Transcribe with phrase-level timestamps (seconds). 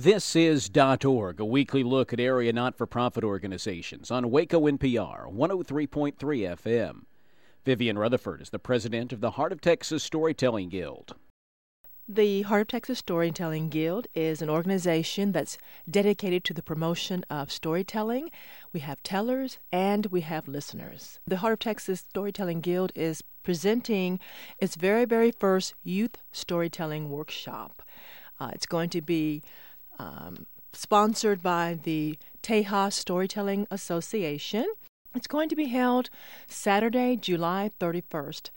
[0.00, 0.70] This is
[1.04, 7.00] .org, a weekly look at area not-for-profit organizations on Waco NPR 103.3 FM.
[7.64, 11.16] Vivian Rutherford is the president of the Heart of Texas Storytelling Guild.
[12.06, 15.58] The Heart of Texas Storytelling Guild is an organization that's
[15.90, 18.30] dedicated to the promotion of storytelling.
[18.72, 21.18] We have tellers and we have listeners.
[21.26, 24.20] The Heart of Texas Storytelling Guild is presenting
[24.60, 27.82] its very, very first youth storytelling workshop.
[28.38, 29.42] Uh, it's going to be
[29.98, 34.66] um, sponsored by the Tejas Storytelling Association.
[35.14, 36.10] It's going to be held
[36.46, 38.50] Saturday, July 31st.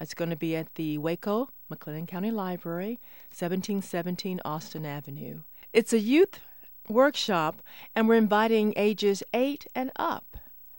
[0.00, 2.98] It's going to be at the Waco McLennan County Library,
[3.30, 5.40] 1717 Austin Avenue.
[5.72, 6.40] It's a youth
[6.88, 7.62] workshop,
[7.94, 10.36] and we're inviting ages 8 and up.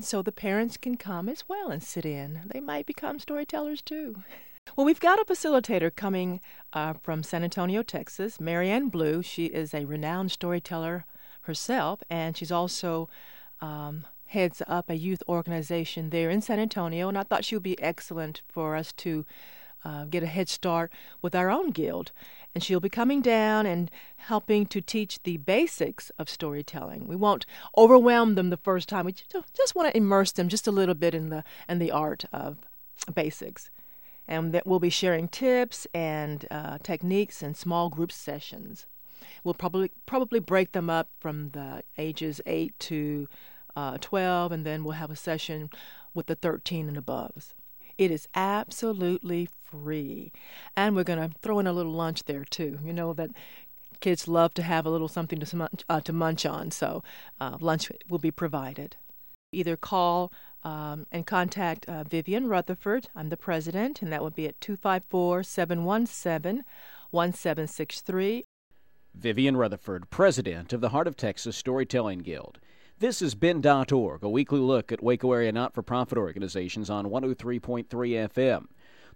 [0.00, 2.40] So the parents can come as well and sit in.
[2.52, 4.22] They might become storytellers too.
[4.74, 6.40] Well, we've got a facilitator coming
[6.72, 9.22] uh, from San Antonio, Texas, Marianne Blue.
[9.22, 11.04] She is a renowned storyteller
[11.42, 13.10] herself, and she's also
[13.60, 17.10] um, heads up a youth organization there in San Antonio.
[17.10, 19.26] And I thought she would be excellent for us to
[19.84, 22.12] uh, get a head start with our own guild.
[22.54, 27.06] And she'll be coming down and helping to teach the basics of storytelling.
[27.06, 27.44] We won't
[27.76, 29.04] overwhelm them the first time.
[29.04, 29.12] We
[29.54, 32.56] just want to immerse them just a little bit in the in the art of
[33.12, 33.68] basics
[34.26, 38.86] and that we'll be sharing tips and uh, techniques and small group sessions.
[39.44, 43.28] We'll probably probably break them up from the ages eight to
[43.76, 45.70] uh, twelve, and then we'll have a session
[46.14, 47.54] with the thirteen and above.
[47.98, 50.32] It is absolutely free,
[50.76, 52.78] and we're going to throw in a little lunch there too.
[52.84, 53.30] You know that
[54.00, 57.02] kids love to have a little something to munch, uh, to munch on, so
[57.40, 58.96] uh, lunch will be provided.
[59.52, 60.32] Either call
[60.64, 63.08] um, and contact uh, Vivian Rutherford.
[63.14, 66.64] I'm the president, and that would be at 254 717
[67.10, 68.44] 1763.
[69.14, 72.58] Vivian Rutherford, president of the Heart of Texas Storytelling Guild.
[72.98, 77.86] This is Ben.org, a weekly look at Waco area not for profit organizations on 103.3
[77.88, 78.66] FM.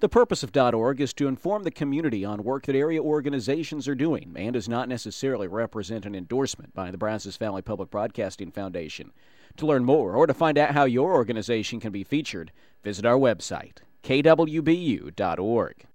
[0.00, 3.94] The purpose of .org is to inform the community on work that area organizations are
[3.94, 9.12] doing and does not necessarily represent an endorsement by the Brazos Valley Public Broadcasting Foundation.
[9.56, 12.52] To learn more or to find out how your organization can be featured,
[12.84, 15.86] visit our website, kwbu.org.